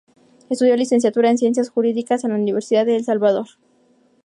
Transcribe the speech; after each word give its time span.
Estudio 0.49 0.75
Licenciatura 0.75 1.29
en 1.29 1.37
ciencias 1.37 1.69
Jurídicas 1.69 2.23
en 2.23 2.31
la 2.31 2.37
Universidad 2.37 2.87
de 2.87 2.95
El 2.95 3.03
Salvador. 3.03 3.49